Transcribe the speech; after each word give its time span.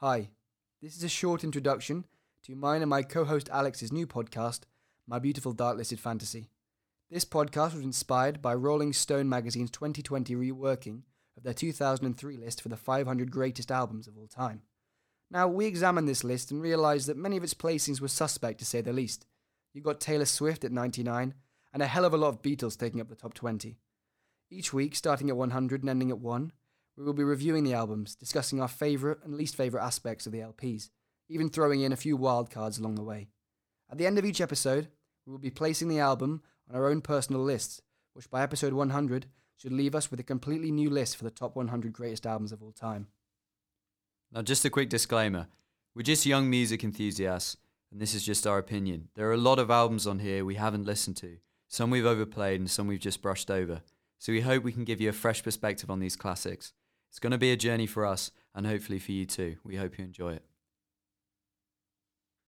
Hi, 0.00 0.28
this 0.82 0.94
is 0.94 1.02
a 1.04 1.08
short 1.08 1.42
introduction 1.42 2.04
to 2.42 2.54
mine 2.54 2.82
and 2.82 2.90
my 2.90 3.02
co 3.02 3.24
host 3.24 3.48
Alex's 3.50 3.90
new 3.90 4.06
podcast, 4.06 4.64
My 5.06 5.18
Beautiful 5.18 5.54
Darklisted 5.54 5.98
Fantasy. 5.98 6.50
This 7.10 7.24
podcast 7.24 7.72
was 7.72 7.82
inspired 7.82 8.42
by 8.42 8.52
Rolling 8.52 8.92
Stone 8.92 9.30
magazine's 9.30 9.70
2020 9.70 10.36
reworking 10.36 11.04
of 11.38 11.44
their 11.44 11.54
2003 11.54 12.36
list 12.36 12.60
for 12.60 12.68
the 12.68 12.76
500 12.76 13.30
greatest 13.30 13.70
albums 13.72 14.06
of 14.06 14.18
all 14.18 14.26
time. 14.26 14.60
Now, 15.30 15.48
we 15.48 15.64
examined 15.64 16.06
this 16.06 16.24
list 16.24 16.50
and 16.50 16.60
realised 16.60 17.06
that 17.06 17.16
many 17.16 17.38
of 17.38 17.42
its 17.42 17.54
placings 17.54 18.02
were 18.02 18.08
suspect 18.08 18.58
to 18.58 18.66
say 18.66 18.82
the 18.82 18.92
least. 18.92 19.24
You 19.72 19.80
got 19.80 19.98
Taylor 19.98 20.26
Swift 20.26 20.62
at 20.62 20.72
99, 20.72 21.32
and 21.72 21.82
a 21.82 21.86
hell 21.86 22.04
of 22.04 22.12
a 22.12 22.18
lot 22.18 22.28
of 22.28 22.42
Beatles 22.42 22.76
taking 22.76 23.00
up 23.00 23.08
the 23.08 23.16
top 23.16 23.32
20. 23.32 23.78
Each 24.50 24.74
week, 24.74 24.94
starting 24.94 25.30
at 25.30 25.38
100 25.38 25.80
and 25.80 25.88
ending 25.88 26.10
at 26.10 26.18
1, 26.18 26.52
we 26.96 27.04
will 27.04 27.12
be 27.12 27.24
reviewing 27.24 27.64
the 27.64 27.74
albums, 27.74 28.14
discussing 28.14 28.60
our 28.60 28.68
favourite 28.68 29.18
and 29.24 29.34
least 29.34 29.56
favourite 29.56 29.84
aspects 29.84 30.26
of 30.26 30.32
the 30.32 30.40
LPs, 30.40 30.90
even 31.28 31.48
throwing 31.48 31.82
in 31.82 31.92
a 31.92 31.96
few 31.96 32.16
wildcards 32.16 32.78
along 32.78 32.94
the 32.94 33.02
way. 33.02 33.28
At 33.90 33.98
the 33.98 34.06
end 34.06 34.18
of 34.18 34.24
each 34.24 34.40
episode, 34.40 34.88
we 35.26 35.32
will 35.32 35.38
be 35.38 35.50
placing 35.50 35.88
the 35.88 35.98
album 35.98 36.42
on 36.70 36.76
our 36.76 36.88
own 36.88 37.00
personal 37.00 37.42
lists, 37.42 37.82
which 38.14 38.30
by 38.30 38.42
episode 38.42 38.72
100 38.72 39.26
should 39.56 39.72
leave 39.72 39.94
us 39.94 40.10
with 40.10 40.20
a 40.20 40.24
completely 40.24 40.70
new 40.70 40.90
list 40.90 41.16
for 41.16 41.24
the 41.24 41.30
top 41.30 41.56
100 41.56 41.92
greatest 41.92 42.26
albums 42.26 42.52
of 42.52 42.62
all 42.62 42.72
time. 42.72 43.08
Now, 44.32 44.42
just 44.42 44.64
a 44.64 44.70
quick 44.70 44.88
disclaimer 44.88 45.48
we're 45.94 46.02
just 46.02 46.26
young 46.26 46.50
music 46.50 46.84
enthusiasts, 46.84 47.56
and 47.90 48.00
this 48.00 48.14
is 48.14 48.22
just 48.22 48.46
our 48.46 48.58
opinion. 48.58 49.08
There 49.14 49.30
are 49.30 49.32
a 49.32 49.38
lot 49.38 49.58
of 49.58 49.70
albums 49.70 50.06
on 50.06 50.18
here 50.18 50.44
we 50.44 50.56
haven't 50.56 50.84
listened 50.84 51.16
to, 51.18 51.38
some 51.68 51.88
we've 51.88 52.04
overplayed, 52.04 52.60
and 52.60 52.70
some 52.70 52.86
we've 52.86 53.00
just 53.00 53.22
brushed 53.22 53.50
over. 53.50 53.80
So 54.18 54.32
we 54.32 54.42
hope 54.42 54.62
we 54.62 54.72
can 54.72 54.84
give 54.84 55.00
you 55.00 55.08
a 55.08 55.14
fresh 55.14 55.42
perspective 55.42 55.90
on 55.90 56.00
these 56.00 56.16
classics. 56.16 56.74
It's 57.16 57.20
going 57.20 57.30
to 57.30 57.38
be 57.38 57.50
a 57.50 57.56
journey 57.56 57.86
for 57.86 58.04
us, 58.04 58.30
and 58.54 58.66
hopefully 58.66 58.98
for 58.98 59.12
you 59.12 59.24
too. 59.24 59.56
We 59.64 59.76
hope 59.76 59.96
you 59.96 60.04
enjoy 60.04 60.34
it. 60.34 60.44